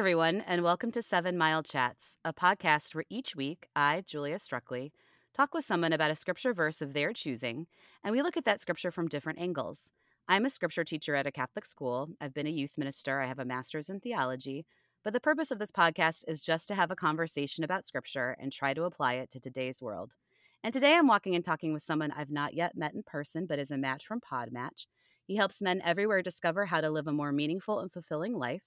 [0.00, 4.92] Everyone, and welcome to Seven Mile Chats, a podcast where each week I, Julia Strukely,
[5.34, 7.66] talk with someone about a scripture verse of their choosing,
[8.02, 9.92] and we look at that scripture from different angles.
[10.26, 12.08] I'm a scripture teacher at a Catholic school.
[12.18, 13.20] I've been a youth minister.
[13.20, 14.64] I have a master's in theology.
[15.04, 18.50] But the purpose of this podcast is just to have a conversation about scripture and
[18.50, 20.14] try to apply it to today's world.
[20.64, 23.58] And today I'm walking and talking with someone I've not yet met in person, but
[23.58, 24.86] is a match from Podmatch.
[25.26, 28.62] He helps men everywhere discover how to live a more meaningful and fulfilling life.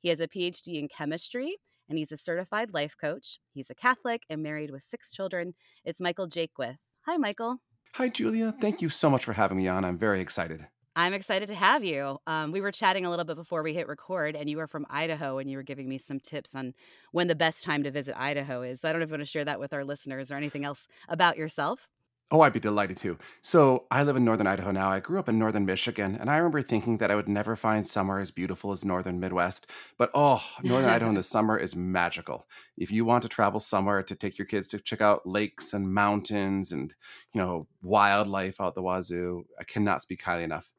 [0.00, 1.56] He has a PhD in chemistry
[1.88, 3.40] and he's a certified life coach.
[3.52, 5.54] He's a Catholic and married with six children.
[5.84, 6.76] It's Michael Jaquith.
[7.06, 7.58] Hi, Michael.
[7.94, 8.54] Hi, Julia.
[8.60, 9.84] Thank you so much for having me on.
[9.84, 10.66] I'm very excited.
[10.94, 12.18] I'm excited to have you.
[12.26, 14.84] Um, we were chatting a little bit before we hit record, and you were from
[14.90, 16.74] Idaho, and you were giving me some tips on
[17.12, 18.80] when the best time to visit Idaho is.
[18.80, 20.64] So I don't know if you want to share that with our listeners or anything
[20.64, 21.86] else about yourself.
[22.30, 23.16] Oh, I'd be delighted to.
[23.40, 24.90] So, I live in northern Idaho now.
[24.90, 27.86] I grew up in northern Michigan, and I remember thinking that I would never find
[27.86, 29.70] summer as beautiful as northern Midwest.
[29.96, 32.46] But oh, northern Idaho in the summer is magical.
[32.76, 35.94] If you want to travel somewhere to take your kids to check out lakes and
[35.94, 36.94] mountains and,
[37.32, 40.70] you know, wildlife out the wazoo, I cannot speak highly enough.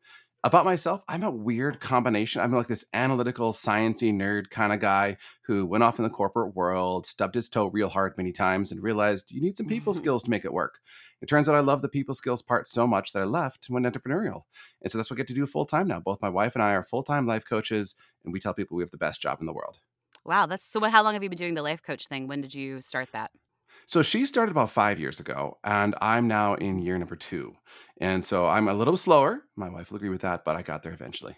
[0.45, 2.41] About myself, I'm a weird combination.
[2.41, 6.55] I'm like this analytical, sciency nerd kind of guy who went off in the corporate
[6.55, 10.01] world, stubbed his toe real hard many times, and realized you need some people mm-hmm.
[10.01, 10.79] skills to make it work.
[11.21, 13.73] It turns out I love the people skills part so much that I left and
[13.73, 14.43] went entrepreneurial.
[14.81, 15.99] And so that's what I get to do full time now.
[15.99, 18.83] Both my wife and I are full time life coaches, and we tell people we
[18.83, 19.79] have the best job in the world.
[20.23, 20.79] Wow, that's so.
[20.85, 22.27] How long have you been doing the life coach thing?
[22.27, 23.31] When did you start that?
[23.87, 27.57] So she started about five years ago, and I'm now in year number two.
[27.99, 29.47] And so I'm a little slower.
[29.55, 31.37] My wife will agree with that, but I got there eventually.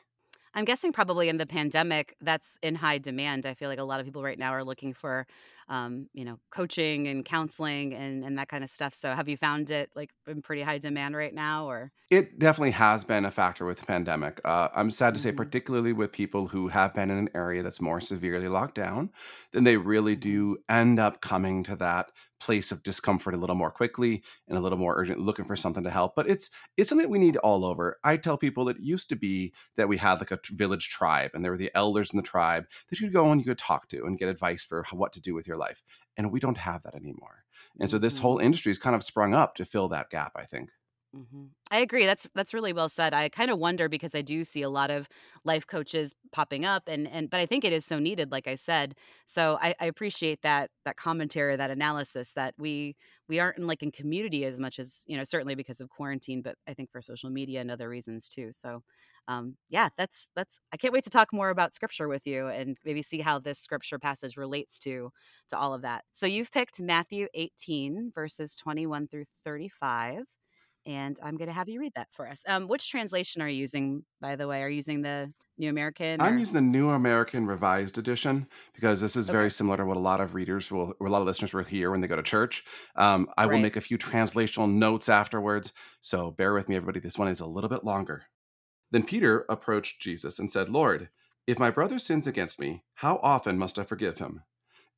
[0.54, 3.46] I'm guessing probably in the pandemic that's in high demand.
[3.46, 5.26] I feel like a lot of people right now are looking for,
[5.70, 8.94] um, you know, coaching and counseling and and that kind of stuff.
[8.94, 11.92] So have you found it like in pretty high demand right now, or?
[12.10, 14.42] It definitely has been a factor with the pandemic.
[14.44, 17.64] Uh, I'm sad to say, hmm particularly with people who have been in an area
[17.64, 19.12] that's more severely locked down,
[19.54, 23.56] then they really hmm do end up coming to that place of discomfort a little
[23.56, 26.16] more quickly and a little more urgent, looking for something to help.
[26.16, 28.00] But it's it's something we need all over.
[28.04, 31.32] I tell people that it used to be that we had like a village tribe,
[31.34, 33.58] and there were the elders in the tribe that you could go and you could
[33.58, 35.84] talk to and get advice for what to do with your life.
[36.18, 37.46] And we don't have that anymore.
[37.80, 40.34] And so this whole hmm industry has kind of sprung up to fill that gap.
[40.36, 40.72] I think.
[41.14, 42.06] Hmm I agree.
[42.06, 43.14] That's that's really well said.
[43.14, 45.08] I kind of wonder because I do see a lot of
[45.46, 48.56] life coaches popping up, and and but I think it is so needed, like I
[48.56, 48.96] said.
[49.26, 52.96] So I, I appreciate that that commentary, that analysis that we
[53.30, 56.42] we aren't in like in community as much as you know, certainly because of quarantine,
[56.42, 58.52] but I think for social media and other reasons too.
[58.52, 58.82] So
[59.28, 60.60] um, yeah, that's that's.
[60.74, 63.60] I can't wait to talk more about scripture with you and maybe see how this
[63.60, 65.12] scripture passage relates to
[65.50, 66.04] to all of that.
[66.12, 70.24] So you've picked Matthew 18 verses 21 through 35
[70.86, 72.44] and I'm going to have you read that for us.
[72.48, 74.62] Um, which translation are you using, by the way?
[74.62, 79.16] Are you using the New American I'm using the New American Revised Edition because this
[79.16, 81.28] is Okay, very similar to what a lot of readers will, or a lot of
[81.28, 82.64] listeners will hear when they go to church.
[82.96, 87.00] Um, I will make a few translational notes afterwards, so bear with me, everybody.
[87.00, 88.24] This one is a little bit longer.
[88.90, 91.10] Then Peter approached Jesus and said, Lord,
[91.48, 94.44] if my brother sins against me, how often must I forgive him?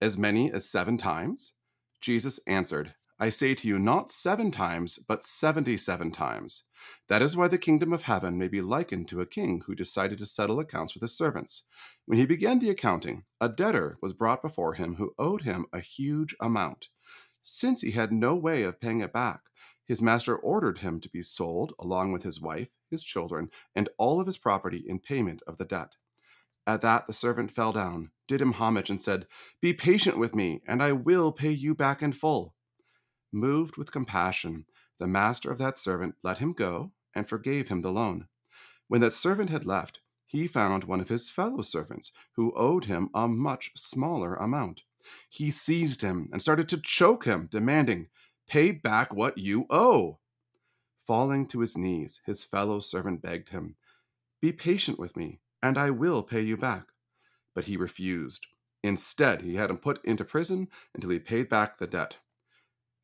[0.01, 1.53] As many as seven times?
[2.01, 6.63] Jesus answered, I say to you, not seven times, but seventy seven times.
[7.07, 10.17] That is why the kingdom of heaven may be likened to a king who decided
[10.17, 11.61] to settle accounts with his servants.
[12.05, 15.79] When he began the accounting, a debtor was brought before him who owed him a
[15.79, 16.89] huge amount.
[17.41, 19.39] Since he had no way of paying it back,
[19.85, 24.19] his master ordered him to be sold along with his wife, his children, and all
[24.19, 25.93] of his property in payment of the debt.
[26.67, 29.27] At that, the servant fell down, did him homage, and said,
[29.61, 32.53] Be patient with me, and I will pay you back in full.
[33.35, 34.67] Moved with compassion,
[34.99, 38.27] the master of that servant let him go and forgave him the loan.
[38.87, 43.09] When that servant had left, he found one of his fellow servants who owed him
[43.11, 44.83] a much smaller amount.
[45.29, 48.09] He seized him and started to choke him, demanding,
[48.47, 50.19] Pay back what you owe.
[51.07, 53.77] Falling to his knees, his fellow servant begged him,
[54.41, 56.89] Be patient with me, and I will pay you back.
[57.55, 58.45] But he refused.
[58.83, 62.17] Instead, he had him put into prison until he paid back the debt.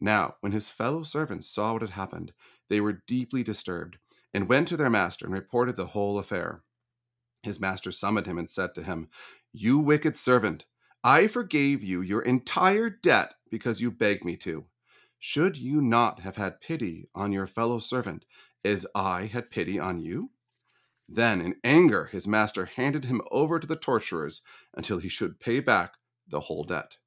[0.01, 2.33] Now, when his fellow servants saw what had happened,
[2.69, 3.97] they were deeply disturbed,
[4.33, 6.63] and went to their master and reported the whole affair.
[7.43, 9.09] His master summoned him and said to him,
[9.51, 10.65] You wicked servant,
[11.03, 14.65] I forgave you your entire debt because you begged me to.
[15.17, 18.25] Should you not have had pity on your fellow servant
[18.63, 20.31] as I had pity on you?
[21.07, 24.41] Then, in anger, his master handed him over to the torturers
[24.73, 25.95] until he should pay back
[26.27, 26.97] the whole debt.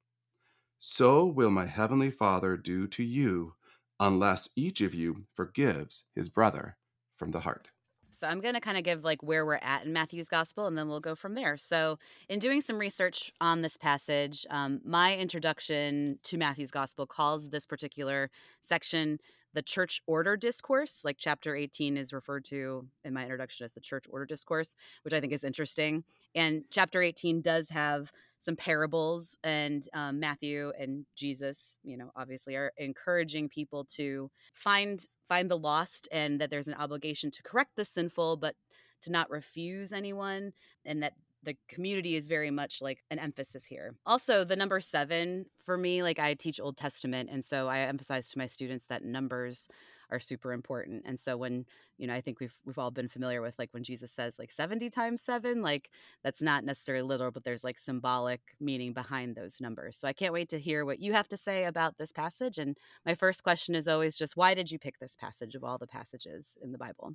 [0.85, 3.53] So will my heavenly Father do to you
[4.01, 6.75] unless each of you forgives his brother
[7.15, 7.69] from the heart.
[8.09, 10.77] So I'm going to kind of give like where we're at in Matthew's gospel and
[10.77, 11.55] then we'll go from there.
[11.55, 17.49] So, in doing some research on this passage, um, my introduction to Matthew's gospel calls
[17.49, 19.19] this particular section
[19.53, 21.05] the church order discourse.
[21.05, 25.13] Like chapter 18 is referred to in my introduction as the church order discourse, which
[25.13, 26.03] I think is interesting.
[26.35, 28.11] And chapter 18 does have
[28.43, 35.05] some parables, and um, Matthew and Jesus, you know, obviously are encouraging people to find
[35.29, 38.55] find the lost, and that there's an obligation to correct the sinful, but
[39.01, 40.51] to not refuse anyone,
[40.83, 41.13] and that
[41.43, 43.95] the community is very much like an emphasis here.
[44.05, 48.29] Also, the number seven for me, like I teach Old Testament, and so I emphasize
[48.31, 49.69] to my students that numbers
[50.09, 51.03] are super important.
[51.05, 51.65] And so when,
[51.97, 54.51] you know, I think we've we've all been familiar with like when Jesus says like
[54.51, 55.89] 70 times 7, like
[56.23, 59.97] that's not necessarily literal, but there's like symbolic meaning behind those numbers.
[59.97, 62.57] So I can't wait to hear what you have to say about this passage.
[62.57, 65.77] And my first question is always just why did you pick this passage of all
[65.77, 67.13] the passages in the Bible?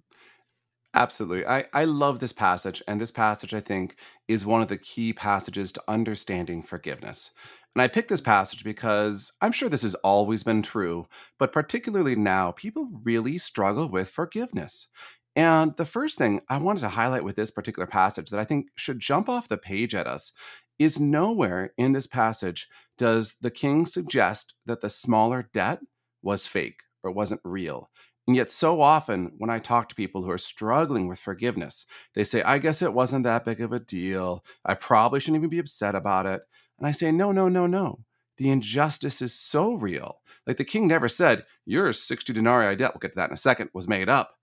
[0.95, 1.47] Absolutely.
[1.47, 2.83] I, I love this passage.
[2.89, 3.97] And this passage, I think,
[4.27, 7.31] is one of the key passages to understanding forgiveness.
[7.79, 11.07] And I picked this passage because I'm sure this has always been true,
[11.39, 14.89] but particularly now, people really struggle with forgiveness.
[15.37, 18.67] And the first thing I wanted to highlight with this particular passage that I think
[18.75, 20.33] should jump off the page at us
[20.81, 22.67] is nowhere in this passage
[22.97, 25.79] does the king suggest that the smaller debt
[26.21, 27.91] was fake or wasn't real.
[28.27, 31.87] And yet, so often when I talk to people who are struggling with forgiveness,
[32.17, 34.45] they say, I guess it wasn't that big of a deal.
[34.65, 36.43] I probably shouldn't even be upset about it.
[36.79, 38.01] And I say, no, no, no, no.
[38.37, 40.21] The injustice is so real.
[40.47, 43.37] Like the king never said, your 60 denarii debt, we'll get to that in a
[43.37, 44.37] second, was made up.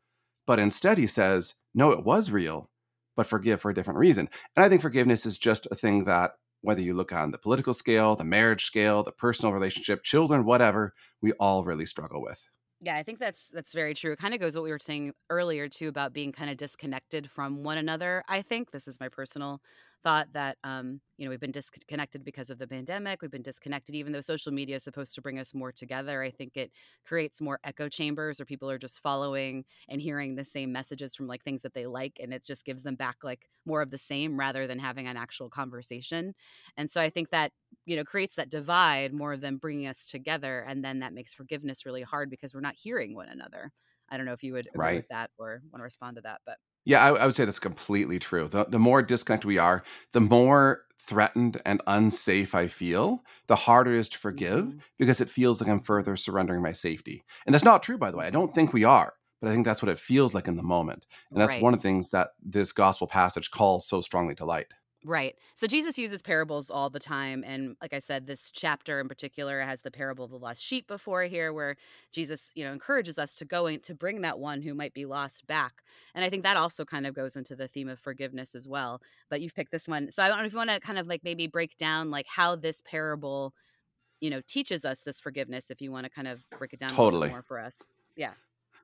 [0.46, 2.70] But instead, he says, no, it was real,
[3.16, 4.30] but forgive for a different reason.
[4.56, 7.74] And I think forgiveness is just a thing that, whether you look on the political
[7.74, 12.46] scale, the marriage scale, the personal relationship, children, whatever, we all really struggle with.
[12.82, 14.12] Yeah, I think that's that's very true.
[14.12, 17.32] It kind of goes what we were saying earlier too about being kind of disconnected
[17.32, 18.24] from one another.
[18.28, 19.62] I think this is my personal
[20.06, 23.96] thought that um, you know we've been disconnected because of the pandemic we've been disconnected
[23.96, 26.72] even though social media is supposed to bring us more together i think it
[27.08, 31.26] creates more echo chambers where people are just following and hearing the same messages from
[31.26, 33.98] like things that they like and it just gives them back like more of the
[33.98, 36.36] same rather than having an actual conversation
[36.78, 37.52] and so i think that
[37.88, 41.84] you know creates that divide more than bringing us together and then that makes forgiveness
[41.84, 43.72] really hard because we're not hearing one another
[44.10, 44.98] i don't know if you would agree right.
[44.98, 47.60] with that or want to respond to that but yeah, I, I, would say that's
[47.60, 48.48] completely true.
[48.48, 53.94] The, the more disconnected we are, the more threatened and unsafe I feel, the harder
[53.94, 54.78] it is to forgive mm-hmm.
[54.98, 57.24] because it feels like I'm further surrendering my safety.
[57.46, 58.28] And that's not true, by the way.
[58.28, 60.64] I don't think we are, but I think that's what it feels like in the
[60.64, 61.06] moment.
[61.32, 61.62] And that's right.
[61.62, 64.68] one of the things that this gospel passage calls so strongly to light.
[65.08, 65.36] Right.
[65.54, 67.44] So Jesus uses parables all the time.
[67.46, 70.88] And like I said, this chapter in particular has the parable of the lost sheep
[70.88, 71.76] before here, where
[72.12, 75.06] Jesus, you know, encourages us to go in to bring that one who might be
[75.06, 75.84] lost back.
[76.16, 79.00] And I think that also kind of goes into the theme of forgiveness as well.
[79.30, 80.12] But you've picked this one.
[80.12, 82.26] So I don't know if you want to kind of like maybe break down like
[82.28, 83.54] how this parable,
[84.22, 86.94] you know, teaches us this forgiveness, if you want to kind of break it down
[86.94, 87.30] totally.
[87.30, 87.78] more for us.
[88.16, 88.34] Yeah.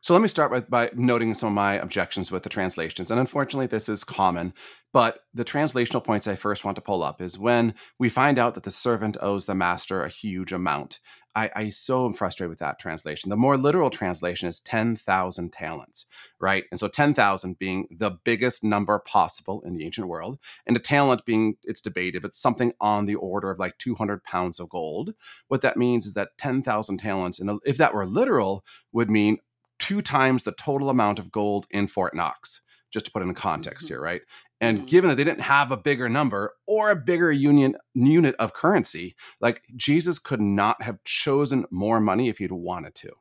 [0.03, 3.11] So let me start with, by noting some of my objections with the translations.
[3.11, 4.51] And unfortunately, this is common.
[4.93, 8.55] But the translational points I first want to pull up is when we find out
[8.55, 10.99] that the servant owes the master a huge amount.
[11.35, 13.29] I, I so am frustrated with that translation.
[13.29, 16.07] The more literal translation is 10,000 talents,
[16.39, 16.65] right?
[16.71, 21.25] And so 10,000 being the biggest number possible in the ancient world, and a talent
[21.25, 25.13] being, it's debated, but something on the order of like 200 pounds of gold.
[25.47, 29.37] What that means is that 10,000 talents, and if that were literal, would mean
[29.81, 32.61] two times the total amount of gold in Fort Knox,
[32.91, 33.95] just to put it in context mm-hmm.
[33.95, 34.21] here, right?
[34.61, 34.85] And mm-hmm.
[34.85, 39.15] given that they didn't have a bigger number or a bigger union unit of currency,
[39.41, 43.11] like Jesus could not have chosen more money if he'd wanted to.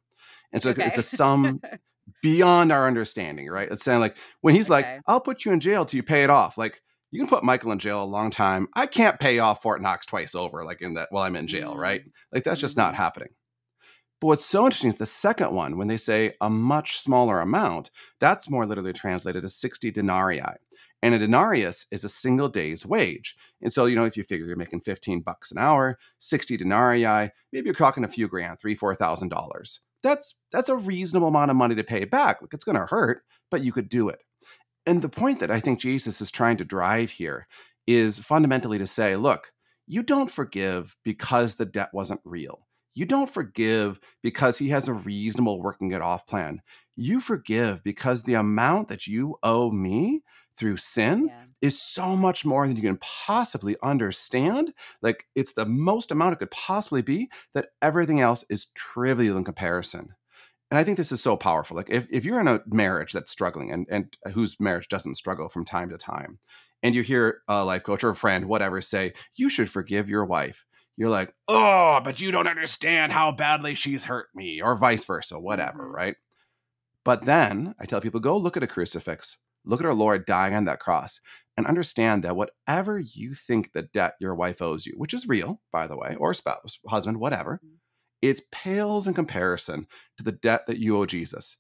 [0.53, 0.85] And so okay.
[0.85, 1.63] it's a sum
[2.23, 3.71] beyond our understanding, right?
[3.71, 4.95] It's saying like when he's okay.
[4.95, 6.59] like, I'll put you in jail till you pay it off.
[6.59, 8.69] Like you can put Michael in jail a long time.
[8.75, 11.71] I can't pay off Fort Knox twice over, like in that while I'm in jail,
[11.71, 11.81] mm-hmm.
[11.81, 12.03] right?
[12.33, 13.03] Like that's just not mm-hmm.
[13.03, 13.29] happening.
[14.21, 17.91] But what's so interesting is the second one, when they say a much smaller amount,
[18.19, 20.43] that's more literally translated as 60 denarii.
[21.03, 23.35] And a denarius is a single day's wage.
[23.63, 27.31] And so, you know, if you figure you're making 15 bucks an hour, 60 denarii,
[27.53, 29.81] maybe you're talking a few grand, three, four thousand dollars.
[30.03, 32.43] That's that's a reasonable amount of money to pay back.
[32.43, 34.21] Like it's gonna hurt, but you could do it.
[34.85, 37.47] And the point that I think Jesus is trying to drive here
[37.87, 39.53] is fundamentally to say, look,
[39.87, 44.95] you don't forgive because the debt wasn't real you don't forgive because he has a
[44.95, 46.61] reasonable working it off plan.
[46.97, 50.23] You forgive because the amount that you owe me
[50.57, 51.45] through sin yeah.
[51.63, 54.75] is so much more than you can possibly understand.
[55.01, 59.45] Like it's the most amount it could possibly be that everything else is trivial in
[59.45, 60.11] comparison.
[60.71, 61.77] and I think this is so powerful.
[61.77, 65.49] Like if, if you're in a marriage that's struggling and, and whose marriage doesn't struggle
[65.49, 66.39] from time to time,
[66.83, 70.25] and you hear a life coach or a friend, whatever, say, you should forgive your
[70.25, 70.65] wife.
[71.01, 75.41] You're like, oh, but you don't understand how badly she's hurt me, or vice versa,
[75.41, 75.95] whatever, mm-hmm.
[75.95, 76.17] right?
[77.05, 80.55] But then I tell people, go look at a crucifix, look at our Lord dying
[80.55, 81.21] on that cross,
[81.57, 85.61] and understand that whatever you think the debt your wife owes you, which is real,
[85.73, 87.77] by the way, or spouse, husband, whatever, mm-hmm
[88.23, 89.87] it pales in comparison
[90.19, 91.57] to the debt that you owe Jesus.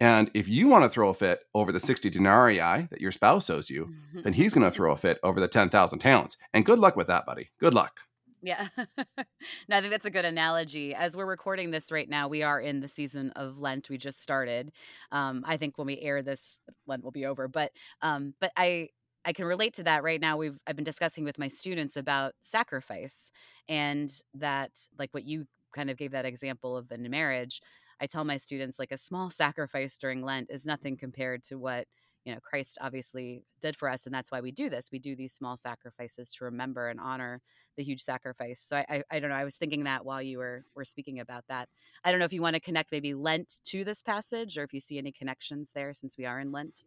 [0.00, 3.48] And if you want to throw a fit over the 60 denarii that your spouse
[3.48, 6.36] owes you, then he's going to throw a fit over the 10,000 talents.
[6.52, 7.50] And good luck with that, buddy.
[7.60, 8.00] Good luck.
[8.42, 8.68] Yeah.
[8.76, 10.94] no, I think that's a good analogy.
[10.94, 13.88] As we're recording this right now, we are in the season of Lent.
[13.88, 14.72] We just started.
[15.12, 17.46] Um, I think when we air this, Lent will be over.
[17.46, 17.70] But
[18.00, 18.88] um, but I
[19.24, 20.36] I can relate to that right now.
[20.36, 23.30] We've I've been discussing with my students about sacrifice
[23.68, 27.60] and that like what you kind of gave that example of in marriage,
[28.00, 31.86] I tell my students like a small sacrifice during Lent is nothing compared to what
[32.24, 34.90] you know Christ obviously did for us, and that's why we do this.
[34.92, 37.40] We do these small sacrifices to remember and honor
[37.76, 38.60] the huge sacrifice.
[38.60, 39.36] So I, I, I don't know.
[39.36, 41.68] I was thinking that while you were were speaking about that.
[42.04, 44.72] I don't know if you want to connect maybe Lent to this passage, or if
[44.72, 46.84] you see any connections there since we are in Lent.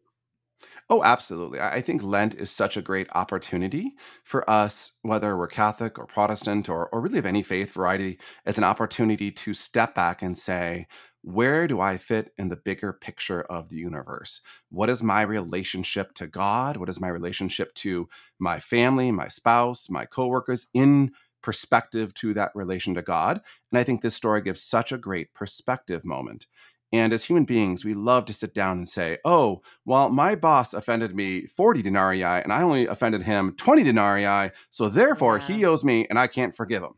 [0.89, 1.59] Oh, absolutely.
[1.59, 3.93] I think Lent is such a great opportunity
[4.24, 8.57] for us, whether we're Catholic or Protestant or, or really of any faith variety, as
[8.57, 10.88] an opportunity to step back and say,
[11.24, 14.41] where do I fit in the bigger picture of the universe?
[14.69, 16.77] What is my relationship to God?
[16.77, 18.07] What is my relationship to
[18.38, 23.41] my family, my spouse, my coworkers in perspective to that relation to God?
[23.71, 26.45] And I think this story gives such a great perspective moment.
[26.95, 30.73] And as human beings, we love to sit down and say, oh, well, my boss
[30.73, 34.51] offended me 40 denarii and I only offended him 20 denarii.
[34.69, 35.45] So therefore, yeah.
[35.45, 36.93] he owes me and I can't forgive him.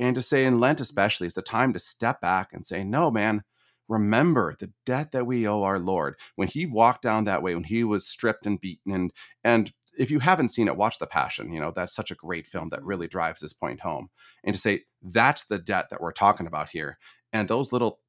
[0.00, 3.08] And to say in Lent, especially, is the time to step back and say, no,
[3.08, 3.44] man,
[3.88, 6.16] remember the debt that we owe our Lord.
[6.34, 9.12] When he walked down that way, when he was stripped and beaten, and,
[9.44, 11.52] and if you haven't seen it, watch The Passion.
[11.52, 14.08] You know, that's such a great film that really drives this point home.
[14.42, 16.98] And to say, that's the debt that we're talking about here.
[17.32, 18.00] And those little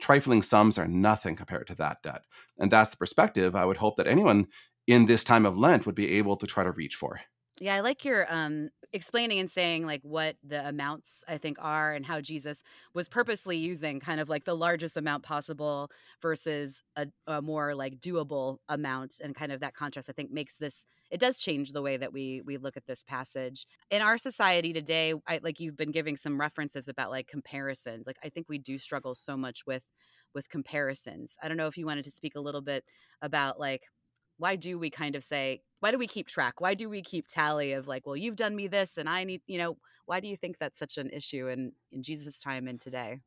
[0.00, 2.22] trifling sums are nothing compared to that debt.
[2.58, 4.46] And that's the perspective I would hope that anyone
[4.86, 7.20] in this time of Lent would be able to try to reach for.
[7.62, 11.92] Yeah, I like your um explaining and saying like what the amounts I think are
[11.94, 15.88] and how Jesus was purposely using kind of like the largest amount possible
[16.20, 20.56] versus a, a more like doable amount and kind of that contrast I think makes
[20.56, 23.64] this it does change the way that we we look at this passage.
[23.90, 28.18] In our society today I, like you've been giving some references about like comparisons like
[28.24, 29.84] i think we do struggle so much with
[30.34, 31.36] with comparisons.
[31.42, 32.84] I don't know if you wanted to speak a little bit
[33.20, 33.82] about like
[34.38, 37.26] why do we kind of say why do we keep track why do we keep
[37.26, 40.28] tally of like well you've done me this and i need you know why do
[40.28, 43.18] you think that's such an issue in in jesus time and today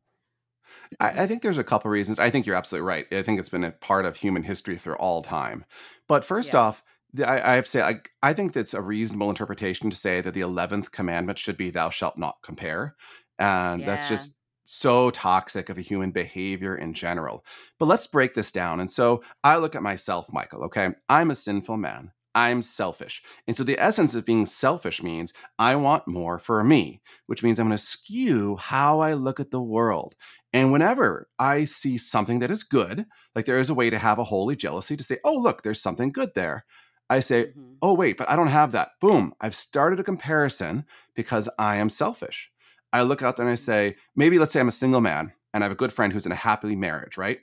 [0.99, 3.49] I, I think there's a couple reasons i think you're absolutely right i think it's
[3.49, 5.65] been a part of human history through all time
[6.07, 6.61] but first yeah.
[6.61, 6.83] off
[7.23, 10.33] I, I have to say, I, I think that's a reasonable interpretation to say that
[10.33, 12.95] the 11th commandment should be, thou shalt not compare.
[13.39, 13.85] And yeah.
[13.85, 17.45] that's just so toxic of a human behavior in general.
[17.79, 18.79] But let's break this down.
[18.79, 20.89] And so I look at myself, Michael, okay?
[21.07, 22.11] I'm a sinful man.
[22.35, 23.23] I'm selfish.
[23.47, 27.57] And so the essence of being selfish means I want more for me, which means
[27.57, 30.15] I'm going to skew how I look at the world.
[30.51, 34.19] And whenever I see something that is good, like there is a way to have
[34.19, 36.65] a holy jealousy to say, oh, look, there's something good there.
[37.09, 37.75] I say, mm-hmm.
[37.81, 38.91] oh, wait, but I don't have that.
[38.99, 42.51] Boom, I've started a comparison because I am selfish.
[42.91, 45.63] I look out there and I say, maybe let's say I'm a single man and
[45.63, 47.39] I have a good friend who's in a happy marriage, right?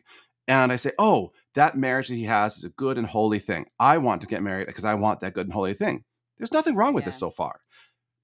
[0.49, 3.67] And I say, oh, that marriage that he has is a good and holy thing.
[3.79, 6.05] I want to get married because I want that good and holy thing.
[6.39, 7.09] There's nothing wrong with yeah.
[7.09, 7.61] this so far.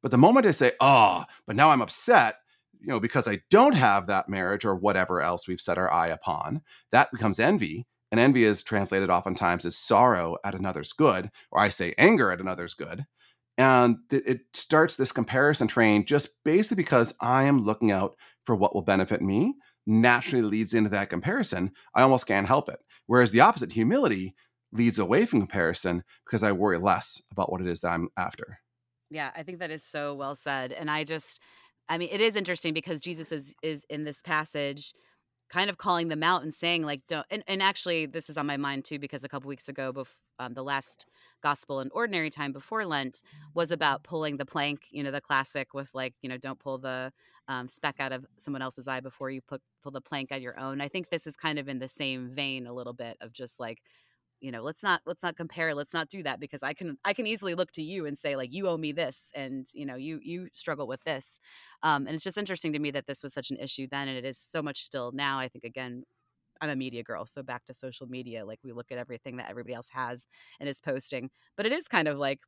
[0.03, 2.37] But the moment I say, oh, but now I'm upset,
[2.81, 6.09] you know, because I don't have that marriage or whatever else we've set our eye
[6.09, 7.87] upon, that becomes envy.
[8.11, 12.41] And envy is translated oftentimes as sorrow at another's good, or I say anger at
[12.41, 13.05] another's good.
[13.59, 18.15] And it starts this comparison train just basically because I am looking out
[18.47, 19.57] for what will benefit me,
[19.88, 21.73] naturally leads into that comparison.
[21.95, 22.78] I almost can't help it.
[23.07, 24.35] Whereas the opposite, humility,
[24.71, 28.59] leads away from comparison because I worry less about what it is that I'm after.
[29.11, 30.73] Yeah, I think that is so well said.
[30.73, 31.40] And I just,
[31.88, 34.92] I mean, it is interesting because Jesus is is in this passage
[35.49, 38.47] kind of calling them out and saying like don't and, and actually this is on
[38.47, 41.07] my mind too because a couple weeks ago before um, the last
[41.42, 43.23] gospel in ordinary time before Lent
[43.54, 46.78] was about pulling the plank, you know, the classic with like, you know, don't pull
[46.78, 47.12] the
[47.49, 50.59] um, speck out of someone else's eye before you put, pull the plank on your
[50.59, 50.80] own.
[50.80, 53.59] I think this is kind of in the same vein a little bit of just
[53.61, 53.83] like,
[54.40, 57.12] you know, let's not let's not compare, let's not do that because I can I
[57.12, 59.97] can easily look to you and say like you owe me this and you know
[59.97, 61.40] you you struggle with this,
[61.83, 64.16] um, and it's just interesting to me that this was such an issue then and
[64.16, 65.40] it is so much still now.
[65.40, 66.04] I think again
[66.61, 68.45] I'm a media girl, so back to social media.
[68.45, 70.27] Like we look at everything that everybody else has
[70.61, 72.41] and is posting, but it is kind of like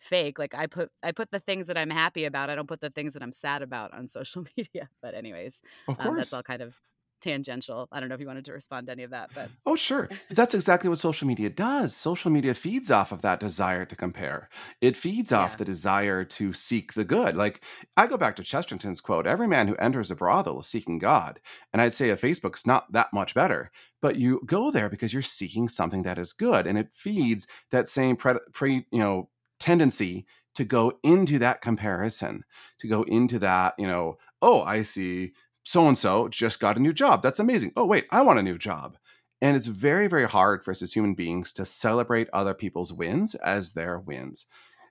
[0.00, 0.38] fake.
[0.38, 2.50] Like I put I put the things that I'm happy about.
[2.50, 4.88] I don't put the things that I'm sad about on social media.
[5.02, 5.62] But anyways,
[5.98, 6.76] um, that's all kind of
[7.20, 7.88] tangential.
[7.92, 10.08] I don't know if you wanted to respond to any of that, but oh, sure.
[10.30, 11.94] That's exactly what social media does.
[11.94, 14.48] Social media feeds off of that desire to compare.
[14.80, 17.36] It feeds off the desire to seek the good.
[17.36, 17.60] Like
[17.96, 21.40] I go back to Chesterton's quote: "Every man who enters a brothel is seeking God."
[21.72, 23.70] And I'd say a Facebook's not that much better,
[24.00, 27.88] but you go there because you're seeking something that is good, and it feeds that
[27.88, 32.44] same pre, pre you know tendency to go into that comparison,
[32.78, 34.18] to go into that you know.
[34.42, 35.32] Oh, I see
[35.66, 37.22] so and so just got a new job.
[37.22, 37.72] That's amazing.
[37.76, 38.96] Oh, wait, I want a new job.
[39.42, 43.34] And it's very, very hard for us as human beings to celebrate other people's wins
[43.34, 44.46] as their wins.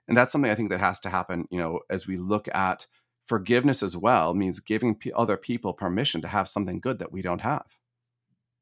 [0.06, 2.86] And that's something I think that has to happen, you know, as we look at
[3.26, 7.22] forgiveness as well, means giving p- other people permission to have something good that we
[7.22, 7.64] don't have.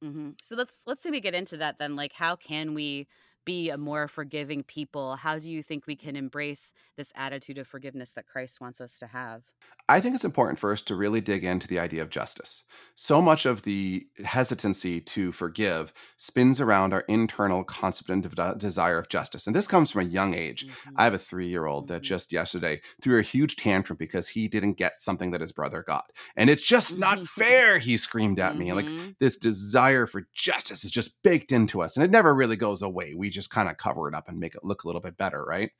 [0.02, 0.30] Mm-hmm.
[0.40, 1.96] So let's let's maybe get into that then.
[1.96, 3.08] Like, how can we
[3.44, 5.16] be a more forgiving people?
[5.16, 8.98] How do you think we can embrace this attitude of forgiveness that Christ wants us
[8.98, 9.42] to have?
[9.86, 12.64] I think it's important for us to really dig into the idea of justice.
[12.94, 18.98] So much of the hesitancy to forgive spins around our internal concept and de- desire
[18.98, 19.46] of justice.
[19.46, 20.66] And this comes from a young age.
[20.66, 20.94] Mm-hmm.
[20.96, 22.02] I have a three year old that mm-hmm.
[22.04, 26.10] just yesterday threw a huge tantrum because he didn't get something that his brother got.
[26.34, 27.24] And it's just not mm-hmm.
[27.42, 28.72] fair, he screamed at me.
[28.72, 29.10] Like mm-hmm.
[29.20, 33.12] this desire for justice is just baked into us and it never really goes away.
[33.14, 35.44] We just kind of cover it up and make it look a little bit better,
[35.44, 35.70] right?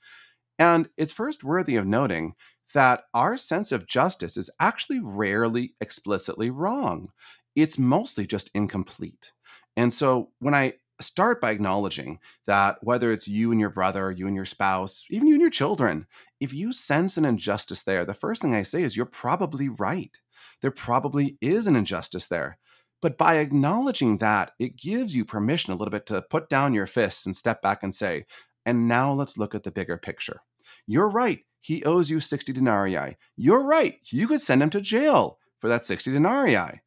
[0.58, 2.34] And it's first worthy of noting
[2.74, 7.08] that our sense of justice is actually rarely explicitly wrong.
[7.56, 9.32] It's mostly just incomplete.
[9.76, 14.26] And so when I start by acknowledging that whether it's you and your brother, you
[14.26, 16.06] and your spouse, even you and your children,
[16.40, 20.16] if you sense an injustice there, the first thing I say is you're probably right.
[20.62, 22.58] There probably is an injustice there.
[23.04, 26.86] But by acknowledging that, it gives you permission a little bit to put down your
[26.86, 28.24] fists and step back and say,
[28.64, 30.40] and now let's look at the bigger picture.
[30.86, 31.40] You're right.
[31.60, 33.18] He owes you 60 denarii.
[33.36, 33.96] You're right.
[34.06, 36.80] You could send him to jail for that 60 denarii.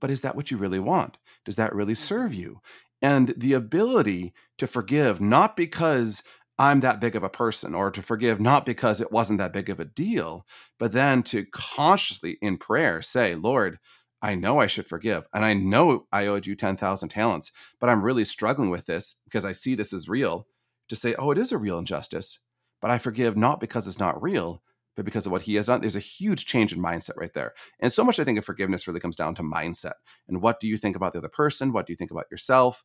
[0.00, 1.18] But is that what you really want?
[1.44, 2.60] Does that really serve you?
[3.00, 6.24] And the ability to forgive, not because
[6.58, 9.70] I'm that big of a person, or to forgive not because it wasn't that big
[9.70, 10.46] of a deal,
[10.80, 13.78] but then to consciously in prayer say, Lord,
[14.24, 15.28] I know I should forgive.
[15.34, 19.44] And I know I owed you 10,000 talents, but I'm really struggling with this because
[19.44, 20.46] I see this as real
[20.88, 22.38] to say, oh, it is a real injustice.
[22.80, 24.62] But I forgive not because it's not real,
[24.96, 25.82] but because of what he has done.
[25.82, 27.52] There's a huge change in mindset right there.
[27.80, 29.96] And so much I think of forgiveness really comes down to mindset.
[30.26, 31.74] And what do you think about the other person?
[31.74, 32.82] What do you think about yourself?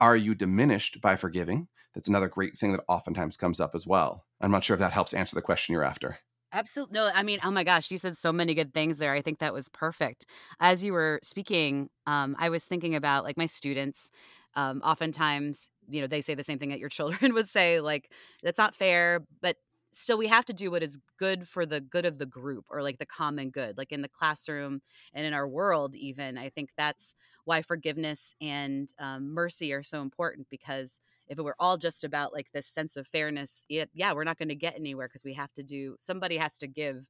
[0.00, 1.66] Are you diminished by forgiving?
[1.96, 4.24] That's another great thing that oftentimes comes up as well.
[4.40, 6.18] I'm not sure if that helps answer the question you're after.
[6.52, 6.94] Absolutely.
[6.94, 9.12] No, I mean, oh my gosh, you said so many good things there.
[9.12, 10.26] I think that was perfect.
[10.60, 14.10] As you were speaking, um, I was thinking about like my students.
[14.54, 18.10] Um, oftentimes, you know, they say the same thing that your children would say, like,
[18.42, 19.56] that's not fair, but
[19.92, 22.82] still we have to do what is good for the good of the group or
[22.82, 24.82] like the common good like in the classroom
[25.14, 27.14] and in our world even i think that's
[27.46, 32.32] why forgiveness and um, mercy are so important because if it were all just about
[32.32, 35.34] like this sense of fairness yeah, yeah we're not going to get anywhere because we
[35.34, 37.06] have to do somebody has to give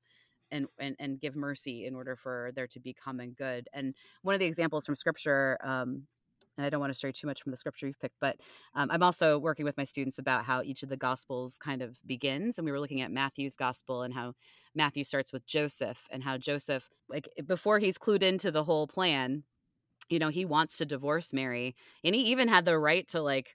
[0.50, 4.35] and, and and give mercy in order for there to be common good and one
[4.35, 6.02] of the examples from scripture um,
[6.57, 8.37] and I don't want to stray too much from the scripture you've picked, but
[8.74, 11.98] um, I'm also working with my students about how each of the gospels kind of
[12.07, 12.59] begins.
[12.59, 14.33] And we were looking at Matthew's gospel and how
[14.74, 19.44] Matthew starts with Joseph and how Joseph, like before he's clued into the whole plan,
[20.09, 21.74] you know, he wants to divorce Mary,
[22.05, 23.55] and he even had the right to like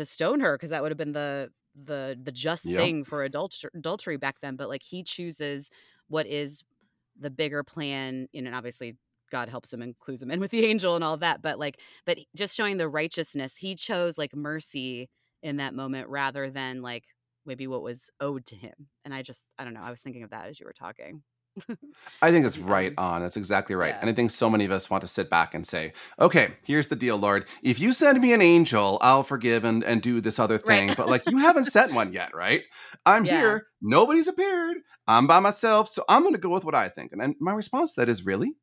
[0.00, 1.50] to stone her because that would have been the
[1.84, 2.78] the the just yep.
[2.78, 5.70] thing for adultery, adultery back then but like he chooses
[6.08, 6.64] what is
[7.18, 8.96] the bigger plan you know and obviously
[9.30, 11.80] god helps him and clues him in with the angel and all that but like
[12.06, 15.08] but just showing the righteousness he chose like mercy
[15.42, 17.04] in that moment rather than like
[17.46, 20.22] maybe what was owed to him and i just i don't know i was thinking
[20.22, 21.22] of that as you were talking
[22.22, 23.22] I think that's right on.
[23.22, 23.94] That's exactly right.
[23.94, 24.00] Yeah.
[24.00, 26.88] And I think so many of us want to sit back and say, okay, here's
[26.88, 27.46] the deal, Lord.
[27.62, 30.88] If you send me an angel, I'll forgive and, and do this other thing.
[30.88, 30.96] Right.
[30.96, 32.62] but like, you haven't sent one yet, right?
[33.04, 33.40] I'm yeah.
[33.40, 33.66] here.
[33.82, 34.78] Nobody's appeared.
[35.06, 35.88] I'm by myself.
[35.88, 37.12] So I'm going to go with what I think.
[37.12, 38.54] And, and my response to that is, really?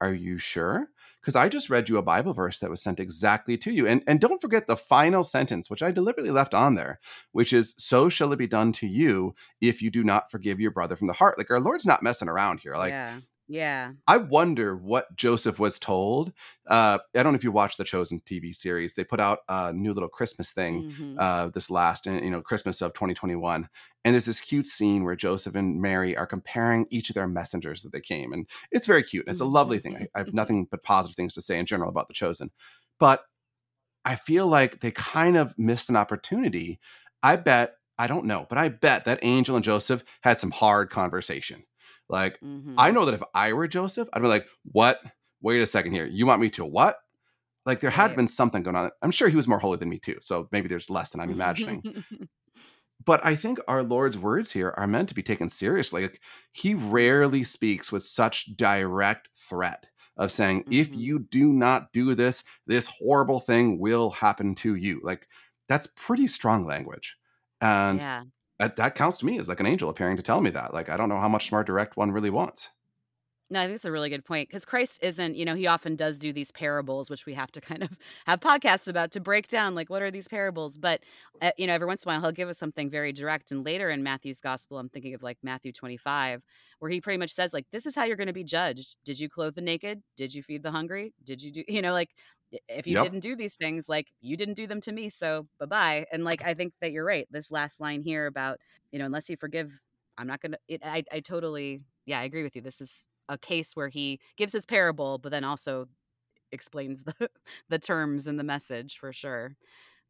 [0.00, 0.88] Are you sure?
[1.26, 3.84] Because I just read you a Bible verse that was sent exactly to you.
[3.84, 7.00] And, and don't forget the final sentence, which I deliberately left on there,
[7.32, 10.70] which is, So shall it be done to you if you do not forgive your
[10.70, 11.36] brother from the heart.
[11.36, 12.74] Like our Lord's not messing around here.
[12.74, 13.18] Like, yeah.
[13.48, 13.92] Yeah.
[14.08, 16.32] I wonder what Joseph was told.
[16.66, 18.94] Uh, I don't know if you watched the Chosen TV series.
[18.94, 21.16] They put out a new little Christmas thing Mhm.
[21.18, 23.68] uh, this last, you know, Christmas of 2021.
[24.04, 27.82] And there's this cute scene where Joseph and Mary are comparing each of their messengers
[27.82, 28.32] that they came.
[28.32, 29.26] And it's very cute.
[29.28, 29.96] It's a lovely thing.
[29.96, 32.50] I, I have nothing but positive things to say in general about the Chosen.
[32.98, 33.22] But
[34.04, 36.78] I feel like they kind of missed an opportunity.
[37.22, 40.90] I bet, I don't know, but I bet that Angel and Joseph had some hard
[40.90, 41.64] conversation.
[42.08, 42.78] Like, Mhm.
[42.78, 45.00] I know that if I were Joseph, I'd be like, what?
[45.42, 46.06] Wait a second here.
[46.06, 46.98] You want me to what?
[47.66, 48.16] Like there had Right.
[48.16, 48.90] been something going on.
[49.02, 50.18] I'm sure he was more holy than me too.
[50.20, 51.84] So maybe there's less than I'm imagining.
[53.04, 56.02] but I think our Lord's words here are meant to be taken seriously.
[56.02, 56.20] Like
[56.52, 60.96] he rarely speaks with such direct threat of saying, if Mhm.
[60.96, 65.00] you do not do this, this horrible thing will happen to you.
[65.04, 65.28] Like
[65.68, 67.16] that's pretty strong language.
[67.60, 68.24] And yeah.
[68.58, 70.72] That, that counts to me as like an angel appearing to tell me that.
[70.74, 72.68] Like I don't know how much more direct one really wants.
[73.48, 75.94] No, I think it's a really good point because Christ isn't, you know, he often
[75.94, 79.46] does do these parables, which we have to kind of have podcasts about to break
[79.46, 80.76] down, like, what are these parables?
[80.76, 81.04] But,
[81.40, 83.52] uh, you know, every once in a while, he'll give us something very direct.
[83.52, 86.42] And later in Matthew's gospel, I'm thinking of like Matthew 25,
[86.80, 88.96] where he pretty much says, like, this is how you're going to be judged.
[89.04, 90.02] Did you clothe the naked?
[90.16, 91.14] Did you feed the hungry?
[91.22, 92.10] Did you do, you know, like,
[92.68, 92.98] if you Yep.
[92.98, 95.08] didn't do these things, like, you didn't do them to me.
[95.08, 96.06] So bye bye.
[96.12, 97.26] And, like, I think that you're right.
[97.30, 98.60] This last line here about,
[98.92, 99.80] you know, unless you forgive,
[100.18, 102.62] I'm not going to, I, I totally, yeah, I agree with you.
[102.62, 105.86] This is a case where he gives his parable, but then also
[106.52, 107.30] explains the
[107.68, 109.56] the terms and the message for sure.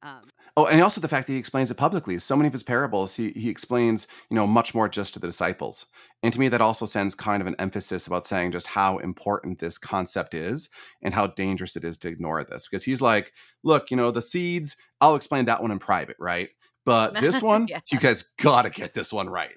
[0.02, 2.18] Um, Oh, and also the fact that he explains it publicly.
[2.18, 5.26] So many of his parables, he he explains, you know, much more just to the
[5.26, 5.86] disciples.
[6.22, 9.58] And to me, that also sends kind of an emphasis about saying just how important
[9.58, 10.70] this concept is
[11.02, 12.66] and how dangerous it is to ignore this.
[12.66, 13.32] Because he's like,
[13.64, 16.48] look, you know, the seeds, I'll explain that one in private, right?
[16.86, 17.80] But this one, Yeah.
[17.90, 19.56] you guys gotta get this one right.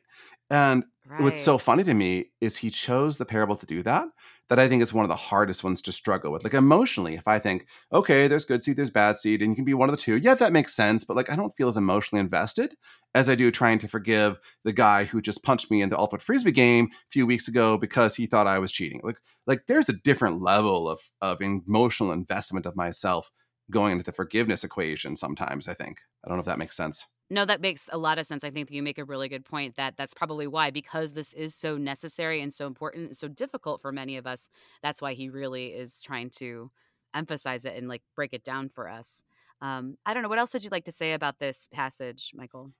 [0.49, 0.83] And
[1.17, 4.07] what's so funny to me is he chose the parable to do that.
[4.49, 6.43] That I think is one of the hardest ones to struggle with.
[6.43, 9.63] Like emotionally, if I think, okay, there's good seed, there's bad seed, and you can
[9.63, 10.17] be one of the two.
[10.17, 11.03] Yeah, that makes sense.
[11.03, 12.75] But like, I don't feel as emotionally invested
[13.13, 16.23] as I do trying to forgive the guy who just punched me in the ultimate
[16.23, 19.01] frisbee game a few weeks ago because he thought I was cheating.
[19.03, 23.31] Like, like there's a different level of of emotional investment of myself
[23.69, 25.15] going into the forgiveness equation.
[25.15, 27.05] Sometimes I think I don't know if that makes sense.
[27.31, 28.43] No, that makes a lot of sense.
[28.43, 31.33] I think that you make a really good point that that's probably why, because this
[31.33, 34.49] is so necessary and so important and so difficult for many of us.
[34.81, 36.71] That's why he really is trying to
[37.13, 39.23] emphasize it and like break it down for us.
[39.61, 40.29] Um, I don't know.
[40.29, 42.71] What else would you like to say about this passage, Michael?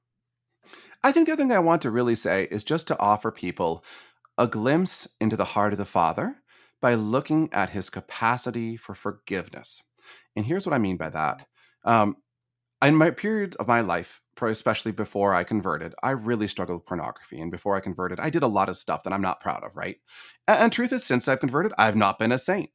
[1.04, 3.84] I think the other thing I want to really say is just to offer people
[4.38, 6.38] a glimpse into the heart of the Father
[6.82, 9.84] by looking at his capacity for forgiveness.
[10.36, 11.46] And here's what I mean by that.
[11.84, 12.18] Um,
[12.82, 17.40] in my period of my life, especially before I converted, I really struggled with pornography.
[17.42, 19.76] And before I converted, I did a lot of stuff that I'm not proud of,
[19.76, 19.98] right?
[20.48, 22.70] And, and truth is, since I've converted, I've not been a saint.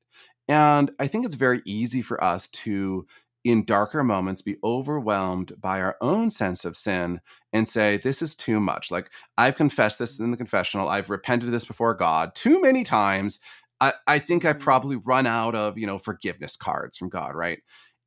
[0.48, 3.06] And I think it's very easy for us to,
[3.44, 7.20] in darker moments, be overwhelmed by our own sense of sin
[7.52, 8.90] and say, This is too much.
[8.90, 13.40] Like, I've confessed this in the confessional, I've repented this before God too many times.
[13.80, 14.60] I, I think I've Mhm.
[14.60, 17.60] probably run out of, you know, forgiveness cards from God, right?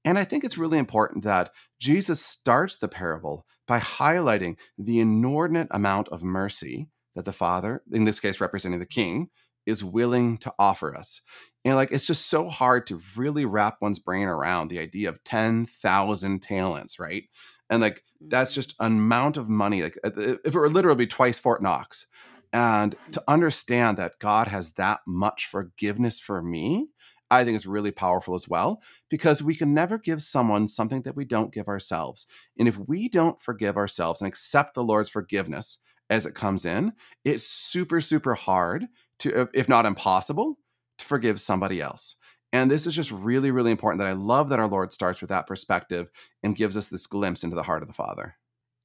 [0.05, 5.67] And I think it's really important that Jesus starts the parable by highlighting the inordinate
[5.71, 9.29] amount of mercy that the Father, in this case representing the King,
[9.65, 11.21] is willing to offer us.
[11.65, 15.23] And like, it's just so hard to really wrap one's brain around the idea of
[15.25, 17.23] 10,000 talents, right?
[17.69, 18.55] And like, that's Mhm.
[18.55, 19.83] just an amount of money.
[19.83, 22.05] Like, uh, if it were literally twice Fort Knox.
[22.53, 26.87] And to understand that God has that much forgiveness for me,
[27.29, 31.15] I think is really powerful as well, because we can never give someone something that
[31.15, 32.25] we don't give ourselves.
[32.57, 36.93] And if we don't forgive ourselves and accept the Lord's forgiveness as it comes in,
[37.25, 38.87] it's super, super hard
[39.19, 40.57] to, if not impossible,
[40.99, 42.15] to forgive somebody else.
[42.53, 45.29] And this is just really, really important that I love that our Lord starts with
[45.29, 46.09] that perspective
[46.43, 48.35] and gives us this glimpse into the heart of the Father.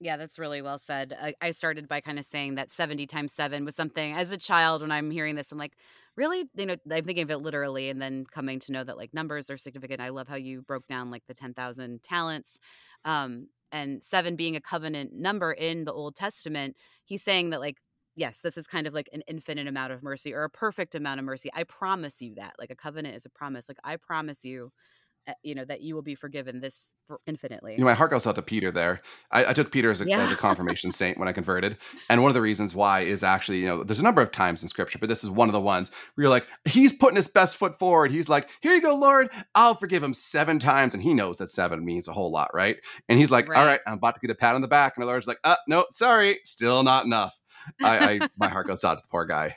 [0.02, 1.16] Yeah, that's really well said.
[1.20, 4.36] I, I started by kind of saying that 70 times seven was something as a
[4.36, 5.74] child when I'm hearing this, I'm like,
[6.16, 6.44] really?
[6.56, 9.48] You know, I'm thinking of it literally and then coming to know that like numbers
[9.48, 10.00] are significant.
[10.00, 12.58] I love how you broke down like the 10,000 talents.
[13.04, 17.76] Um, and seven being a covenant number in the Old Testament, he's saying that like,
[18.16, 21.20] yes, this is kind of like an infinite amount of mercy or a perfect amount
[21.20, 21.48] of mercy.
[21.54, 22.54] I promise you that.
[22.58, 23.68] Like a covenant is a promise.
[23.68, 25.01] Like I promise you uh,
[25.42, 28.26] you know that you will be forgiven this for infinitely You know, my heart goes
[28.26, 29.00] out to Peter there.
[29.30, 31.78] I, I took Peter as a, as a confirmation saint when I converted.
[32.10, 34.62] And one of the reasons why is actually, you know, there's a number of times
[34.62, 37.28] in scripture, but this is one of the ones where you're like, he's putting his
[37.28, 38.10] best foot forward.
[38.10, 39.30] He's like, here you go, Lord.
[39.54, 40.92] I'll forgive him seven times.
[40.94, 42.76] And he knows that seven means a whole lot, right?
[43.08, 43.66] And he's like, all Right.
[43.66, 44.94] right, I'm about to get a pat on the back.
[44.96, 47.34] And the Lord's like, uh, no, sorry, still not enough.
[47.82, 49.56] I, I my heart goes out to the poor guy.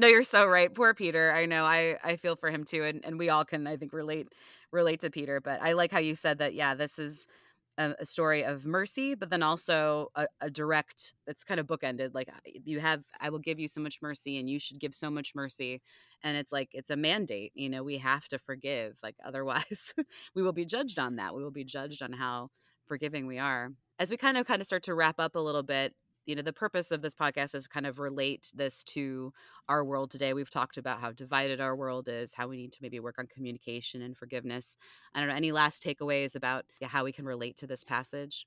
[0.00, 0.72] No, you're so right.
[0.74, 1.30] Poor Peter.
[1.30, 1.64] I know.
[1.64, 4.28] I I feel for him too, and and we all can I think relate
[4.72, 5.40] relate to Peter.
[5.40, 6.54] But I like how you said that.
[6.54, 7.28] Yeah, this is
[7.76, 11.12] a, a story of mercy, but then also a, a direct.
[11.26, 12.14] It's kind of bookended.
[12.14, 12.30] Like
[12.64, 15.34] you have, I will give you so much mercy, and you should give so much
[15.34, 15.82] mercy.
[16.22, 17.52] And it's like it's a mandate.
[17.54, 18.96] You know, we have to forgive.
[19.02, 19.92] Like otherwise,
[20.34, 21.34] we will be judged on that.
[21.34, 22.48] We will be judged on how
[22.86, 23.72] forgiving we are.
[23.98, 25.94] As we kind of kind of start to wrap up a little bit,
[26.30, 29.32] you know the purpose of this podcast is kind of relate this to
[29.68, 32.78] our world today we've talked about how divided our world is how we need to
[32.80, 34.76] maybe work on communication and forgiveness
[35.14, 38.46] i don't know any last takeaways about how we can relate to this passage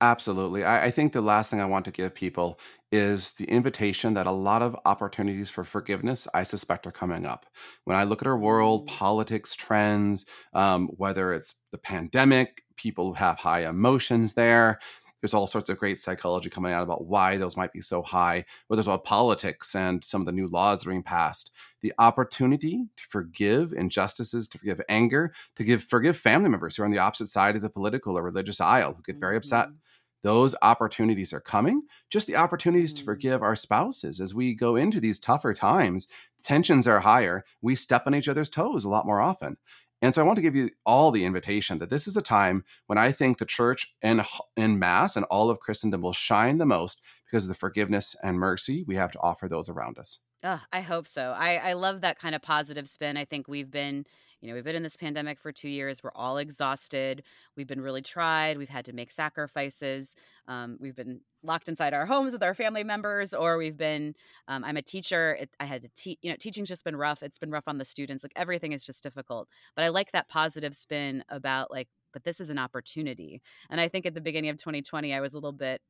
[0.00, 0.62] Absolutely.
[0.62, 2.60] I, I think the last thing I want to give people
[2.92, 7.46] is the invitation that a lot of opportunities for forgiveness, I suspect, are coming up.
[7.84, 8.86] When I look at our world, Mm.
[8.86, 14.78] politics, trends, um, whether it's the pandemic, people who have high emotions there,
[15.20, 18.44] there's all sorts of great psychology coming out about why those might be so high,
[18.68, 21.50] whether it's about politics and some of the new laws that are being passed.
[21.80, 26.86] The opportunity to forgive injustices, to forgive anger, to give forgive family members who are
[26.86, 29.76] on the opposite side of the political or religious aisle who get very upset Mhm.
[30.22, 31.82] those opportunities are coming.
[32.10, 33.04] Just the opportunities to Mm.
[33.04, 36.08] forgive our spouses as we go into these tougher times.
[36.42, 37.44] Tensions are higher.
[37.62, 39.58] We step on each other's toes a lot more often.
[40.00, 42.64] And so I want to give you all the invitation that this is a time
[42.86, 44.22] when I think the church in,
[44.56, 48.38] in mass and all of Christendom will shine the most because of the forgiveness and
[48.38, 50.20] mercy we have to offer those around us.
[50.44, 51.34] Oh, I hope so.
[51.36, 53.16] I, I love that kind of positive spin.
[53.16, 54.04] I think we've been,
[54.40, 56.00] you know, we've been in this pandemic for two years.
[56.00, 57.24] We're all exhausted.
[57.56, 58.56] We've been really tried.
[58.56, 60.14] We've had to make sacrifices.
[60.46, 64.14] Um, we've been locked inside our homes with our family members, or we've been.
[64.46, 65.36] Um, I'm a teacher.
[65.40, 66.20] It, I had to teach.
[66.22, 67.24] You know, teaching's just been rough.
[67.24, 68.22] It's been rough on the students.
[68.22, 69.48] Like everything is just difficult.
[69.74, 73.42] But I like that positive spin about like, but this is an opportunity.
[73.70, 75.82] And I think at the beginning of 2020, I was a little bit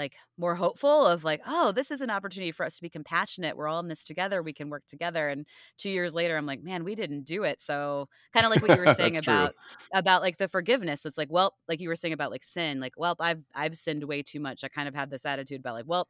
[0.00, 3.54] like more hopeful of like oh this is an opportunity for us to be compassionate.
[3.56, 4.42] We're all in this together.
[4.42, 5.28] We can work together.
[5.28, 7.60] And two years later i'm like man we didn't do it.
[7.60, 9.34] So kind of like what you were saying That's true.
[9.34, 9.54] about
[9.92, 11.04] about like the forgiveness.
[11.04, 14.02] It's like well like you were saying about like sin like well i've i've sinned
[14.04, 14.64] way too much.
[14.64, 16.08] I kind of had this attitude about like well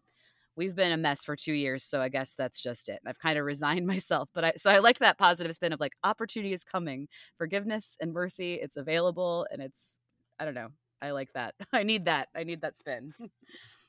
[0.57, 3.01] we've been a mess for two years so i guess that's just it.
[3.07, 4.29] I've kind of resigned myself.
[4.35, 7.09] But i so i like that positive spin of like opportunity is coming.
[7.39, 9.99] Forgiveness and mercy it's available and it's
[10.39, 10.69] i don't know
[11.03, 13.15] i like that i need that i need that spin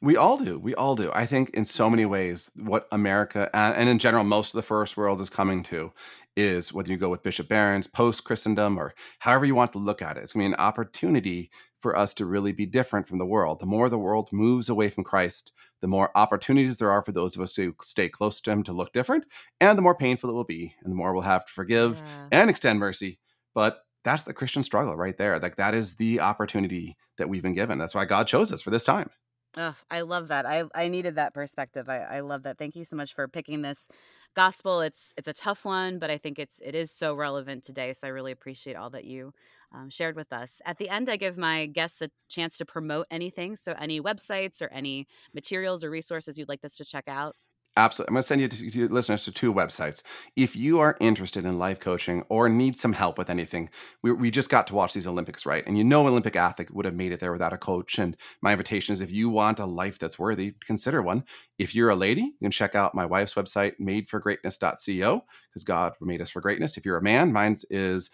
[0.03, 0.57] We all do.
[0.57, 1.11] We all do.
[1.13, 4.63] I think in so many ways, what America and, and in general, most of the
[4.63, 5.91] first world is coming to
[6.35, 10.01] is whether you go with Bishop Barron's post Christendom or however you want to look
[10.01, 10.23] at it.
[10.23, 13.59] It's going to be an opportunity for us to really be different from the world.
[13.59, 17.35] The more the world moves away from Christ, the more opportunities there are for those
[17.35, 19.25] of us who stay close to Him to look different,
[19.59, 22.27] and the more painful it will be, and the more we'll have to forgive Yeah.
[22.39, 23.19] and extend mercy.
[23.53, 25.39] But that's the Christian struggle right there.
[25.39, 27.77] Like that is the opportunity that we've been given.
[27.77, 29.09] That's why God chose us for this time.
[29.57, 30.45] Oh, I love that.
[30.45, 31.89] I I needed that perspective.
[31.89, 32.57] I, I love that.
[32.57, 33.89] Thank you so much for picking this
[34.33, 34.79] gospel.
[34.79, 37.91] It's it's a tough one, but I think it's it is so relevant today.
[37.91, 39.33] So I really appreciate all that you
[39.73, 40.61] um, shared with us.
[40.65, 43.57] At the end, I give my guests a chance to promote anything.
[43.57, 47.35] So any websites or any materials or resources you'd like us to check out.
[47.77, 48.09] Absolutely.
[48.09, 50.03] I'm going to send you to, to listeners to two websites.
[50.35, 53.69] If you are interested in life coaching or need some help with anything,
[54.03, 55.65] we, we just got to watch these Olympics, right?
[55.65, 57.97] And you know, Olympic athlete would have made it there without a coach.
[57.97, 61.23] And my invitation is if you want a life that's worthy, consider one.
[61.59, 66.21] If you're a lady, you can check out my wife's website, madeforgreatness.co, because God made
[66.21, 66.75] us for greatness.
[66.75, 68.09] If you're a man, mine is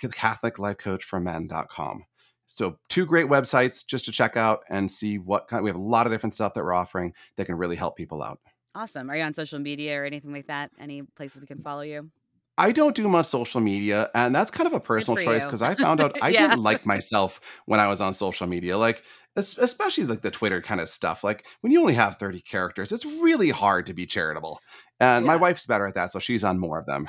[0.00, 2.04] catholiclifecoachformen.com.
[2.48, 5.62] So two great websites just to check out and see what kind.
[5.62, 8.22] We have a lot of different stuff that we're offering that can really help people
[8.22, 8.38] out.
[8.74, 9.10] Awesome.
[9.10, 10.70] Are you on social media or anything like that?
[10.78, 12.10] Any places we can follow you?
[12.58, 15.74] I don't do much social media, and that's kind of a personal choice because I
[15.74, 16.32] found out I Yeah.
[16.32, 18.76] didn't like myself when I was on social media.
[18.76, 19.02] Like,
[19.36, 21.24] especially like the Twitter kind of stuff.
[21.24, 24.60] Like, when you only have 30 characters, it's really hard to be charitable.
[25.00, 27.08] And my wife's better at that, so she's on more of them.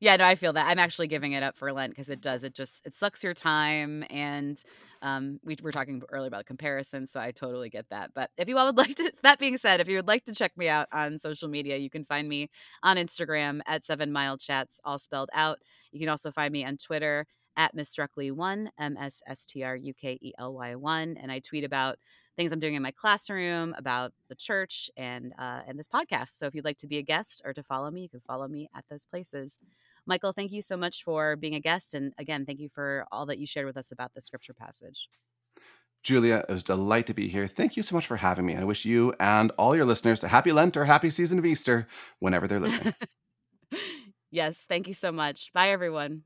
[0.00, 0.66] Yeah, no, I feel that.
[0.66, 2.42] I'm actually giving it up for Lent because it does.
[2.42, 4.62] It just it sucks your time, and
[5.02, 8.12] um, we were talking earlier about comparison, so I totally get that.
[8.14, 10.34] But if you all would like to, that being said, if you would like to
[10.34, 12.48] check me out on social media, you can find me
[12.82, 15.58] on Instagram at Seven Mile Chats, all spelled out.
[15.92, 19.62] You can also find me on Twitter at Miss Strukely One, M S S T
[19.64, 21.98] R U K E L Y One, and I tweet about
[22.36, 26.38] things I'm doing in my classroom, about the church, and uh, and this podcast.
[26.38, 28.48] So if you'd like to be a guest or to follow me, you can follow
[28.48, 29.60] me at those places.
[30.10, 31.94] Michael, thank you so much for being a guest.
[31.94, 35.08] And again, thank you for all that you shared with us about the scripture passage.
[36.02, 37.46] Julia, it was a delight to be here.
[37.46, 38.56] Thank you so much for having me.
[38.56, 41.86] I wish you and all your listeners a happy Lent or happy season of Easter
[42.18, 42.92] whenever they're listening.
[44.32, 45.52] yes, thank you so much.
[45.52, 46.22] Bye, everyone.